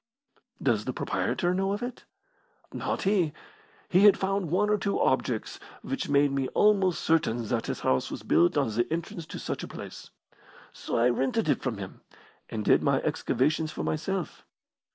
[0.59, 2.05] "Does the proprietor know of it?"
[2.73, 3.33] "Not he.
[3.87, 8.09] He had found one or two objects which made me almost certain that his house
[8.09, 10.09] was built on the entrance to such a place.
[10.73, 12.01] So I rented it from him,
[12.49, 14.43] and did my excavations for myself.